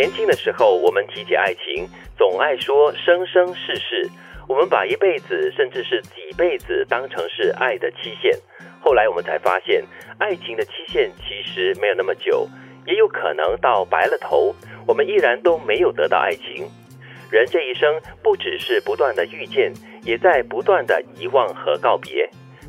[0.00, 4.08] 年轻的时候，我们提起爱情，总爱说生生世世。
[4.48, 8.34] 我们把一辈子，甚至是几辈子，当成是爱的期限。
[8.80, 9.84] 后来我们才发现，
[10.16, 12.48] 爱情的期限其实没有那么久，
[12.86, 14.54] 也有可能到白了头，
[14.86, 16.66] 我们依然都没有得到爱情。
[17.30, 19.70] 人这一生，不只是不断的遇见，
[20.02, 22.26] 也在不断的遗忘和告别。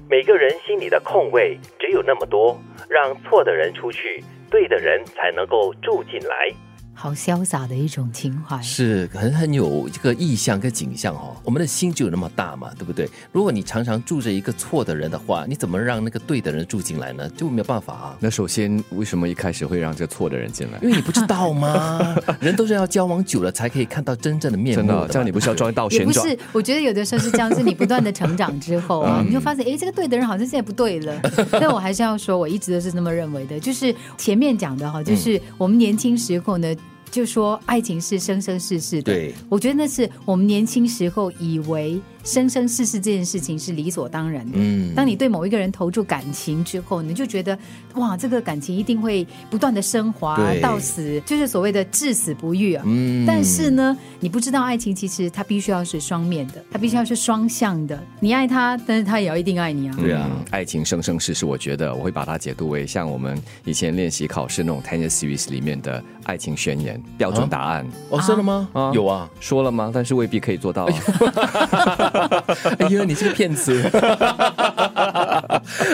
[0.09, 2.59] 每个人心里的空位只有那么多，
[2.89, 6.51] 让错的人出去，对的人才能够住进来。
[7.01, 11.35] 好潇洒的一种情怀，是很很有这个意象跟景象哦。
[11.43, 13.09] 我们的心就有那么大嘛，对不对？
[13.31, 17.27] 如果你常常住着一个错的人的话，你怎么让那个对的人住进来呢？
[17.29, 18.17] 就没有办法啊。
[18.19, 20.77] 那首先，为什么一开始会让这错的人进来？
[20.83, 22.15] 因为你不知道吗？
[22.39, 25.07] 人都是要交往久了才可以看到真正的面目的。
[25.07, 26.23] 这样你不是要装一道旋转？
[26.23, 31.19] 不是，我觉得有的时候是这样，是你不断的成长之后啊，你就发现，哎，这个对的人好像现在不对了。
[31.53, 36.71] 但我还是要说，我一直都是这么认为的，就是前面讲的哈，就是我们年轻时候呢。
[37.11, 42.01] 就说爱情是生生世世的，对我觉得那是我们年轻时候以为。
[42.23, 44.53] 生生世世这件事情是理所当然的。
[44.55, 47.57] 嗯，当你对某一个人投注感情之后，你就觉得
[47.95, 52.83] 哇，这个感情一定会不断的升华到死，就是所谓的至死不渝啊。
[52.85, 58.01] 嗯，但是呢，你不知道爱情其实它必须要是双面的，它必须要是双向的。
[58.19, 59.95] 你爱他，但是他也要一定爱你啊。
[59.99, 67.87] 对啊，爱情生生世世，我觉得我会把它解读为像我们以前练习考试那种 tennis series 里面的爱情宣言标准答案。
[68.09, 68.69] 哦，说了吗？
[68.73, 69.91] 啊，有啊，说了吗？
[69.93, 70.85] 但是未必可以做到。
[70.85, 72.10] 哎
[72.89, 73.81] 呀，你是个骗子！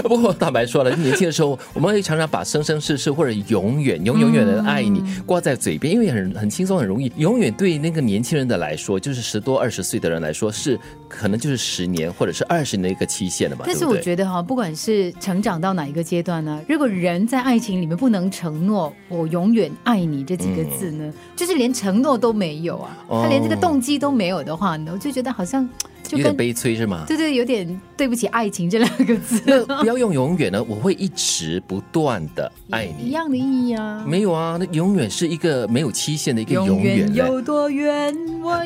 [0.03, 7.11] 不过坦白说了，年轻的时候，我们会常常把生生世世或者永远、永永远的爱你挂在嘴边，因为很很轻松、很容易。
[7.17, 13.63] 永远对那个年轻人的来说，就是十多二十岁的人来说，是可能就是十年或者是二十年的一个期限了嘛。
[13.65, 25.67] 但是我觉得哈，不管是成长到哪一个阶段呢，如果人在爱情里面不能承诺“我永远爱你”这几个字呢，就是连承诺都没有啊，他连这个动机都没有的话呢，我就觉得好像。
[26.11, 27.05] 有点悲催是吗？
[27.07, 29.41] 对对，有点对不起爱情这两个字。
[29.67, 34.03] 那不要用永远呢，我会一直不断的 爱你，一样的意义啊。
[34.07, 37.13] 没有啊，那永远是一个没有期限的一个永远。
[37.13, 38.15] 有多远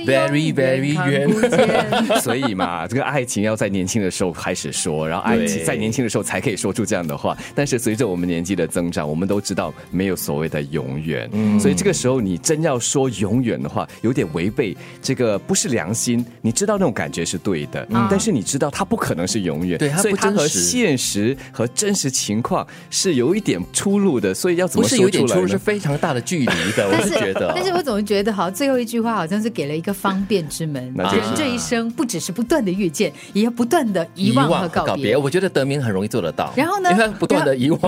[0.06, 1.30] ？Very very 远。
[2.22, 7.36] 所以嘛，这个爱情要在年轻的时候开始说，然后爱情在年轻的时候才可以说出这样的话。
[7.56, 11.30] 但是随着我们年纪的增长，我们都知道没有所谓的永远。
[11.32, 11.58] 嗯。
[11.60, 16.26] 所以这个时候你真要说永远的话，有点违背这个不是良心。
[16.42, 17.22] 你知道那种感觉。
[17.32, 25.08] 是对的，但是你知道它不可能是永远，对，所以它和现实和真实情况是有一点出入的，所以要怎么说出来？
[25.08, 26.90] 不是有点出入，是非常大的距离的。
[26.90, 30.82] 我是 觉得，但是我总是觉得，好，最后一句话好像是给了一个方便之门。
[30.96, 35.18] 人这一生不只是不断的遇见，也要不断的遗忘和告别。
[35.18, 36.54] 我觉得德明很容易做得到。
[36.56, 36.90] 然后呢？
[37.20, 37.80] 不断的遗忘，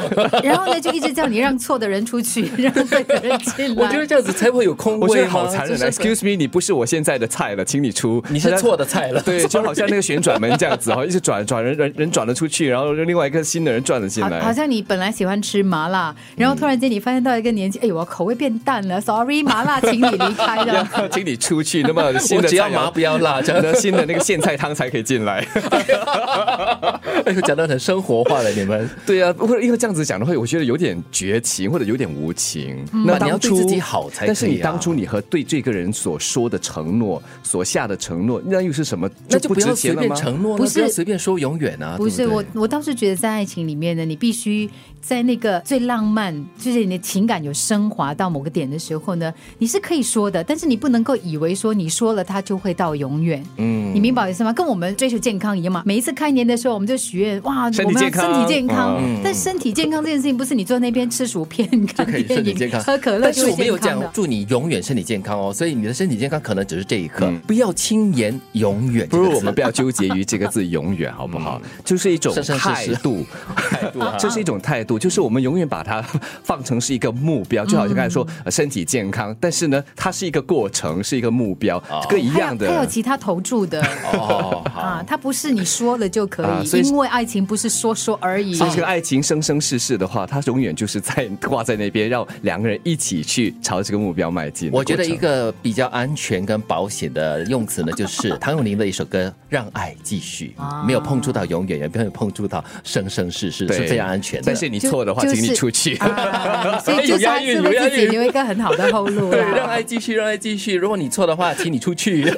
[0.44, 0.80] 然后呢？
[0.80, 3.84] 就一直叫你让错的人出去， 让对的人进来。
[3.84, 5.08] 我觉得这样子才会有空位。
[5.08, 5.78] 我觉得好残忍。
[5.80, 8.24] Excuse me，你不是我现在的菜了，请你出。
[8.30, 9.22] 你是错的菜了。
[9.22, 14.40] 对， 就好像那个旋转门这样子哈，一直转转人人人转了出去，然后另外一个新的人转了进来。
[14.42, 21.73] 好像你本来喜欢吃麻辣，然后突然间你发现到一个年纪，哎呦，我口味变淡了，Sorry，麻辣，请你离开的， 请你出去。
[21.82, 25.46] 那么 新的只要麻不要辣，这样的新的那个苋菜汤才可以进来。
[27.26, 32.84] 哎呦，讲的很生活化了，你们对啊，或者因为这样子讲的话，我觉得有点绝情或者有点无情。
[33.06, 39.10] 那你要对自己好才，但是你当初你和对这个人所说的承诺、所下的承诺，那又是什么？
[39.30, 41.96] 那就不要随便承诺，不是随便说永远啊。
[41.98, 44.70] 不是我，我倒是觉得在爱情里面呢，你必须
[45.02, 53.42] 在那个最浪漫，就是你的情感有升华到某个点的时候呢，你是可以说的，但是你不能够以为说你说了它就会到永远。
[53.56, 54.52] 嗯，你明白我意思吗？
[54.52, 55.84] 跟我们追求健康一样嘛。
[55.86, 59.00] 每一次开年的时候，我们就许愿哇，我们要身体健康。
[59.24, 69.08] 但身体健康这件事情，不是你坐那边吃薯片、看电影、 喝可乐就是我没有讲祝你永远身体健康哦，所以你的身体健康可能只是这一刻，不要轻言永远。
[69.08, 71.62] 不如我们不要纠结于这个字“永远”， 好不好？
[71.86, 73.24] 就是一种态度，
[73.56, 76.04] 态度， 这是一种态度，就是我们永远把它
[76.44, 82.68] 放成是一个目标，就好像刚才说身体健康，但是呢，它是一个过程，是一个目标，这个一样的。
[82.68, 83.83] 它有其他投注的
[84.14, 88.54] 哦， 啊，它不是你说了就可以，因为爱情不是说说而已。
[88.54, 94.70] 所以这个爱情生生世世的话，它永远就是在挂在那边，让两个人一起去朝这个目标迈进。
[94.72, 100.56] 我觉得一个比较安全跟保险的用词呢，就是唐咏麟的一首歌《让爱继续》，
[100.86, 104.44] 没有碰触到永远，也没有碰触到生生世世，是非常安全的。
[104.48, 105.96] 但是你错的话，请你出去。
[106.84, 109.32] 所以 就是还是为自己留一个很好的后路。
[109.32, 110.76] 对，让爱继续，让爱继续。
[110.76, 112.32] 如果你错的话，请你出去。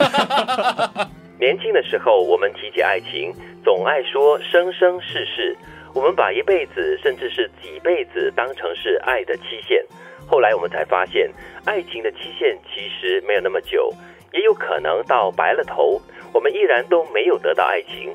[1.38, 3.34] 年轻的时候，我们提起爱情，
[3.64, 5.56] 总爱说生生世世。
[5.94, 9.86] 我们把一辈子甚至是几辈子当成是爱的期限，
[10.28, 11.30] 后来我们才发现，
[11.66, 13.94] 爱情的期限其实没有那么久，
[14.32, 16.02] 也有可能到白了头，
[16.34, 18.14] 我们依然都没有得到爱情。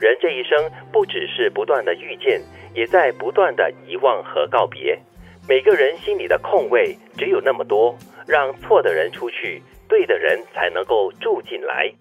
[0.00, 2.40] 人这一生不只是不断的遇见，
[2.74, 4.98] 也在不断的遗忘和告别。
[5.48, 7.96] 每个人心里的空位只有那么多，
[8.26, 11.92] 让错的人出去，对的人才能够住进来。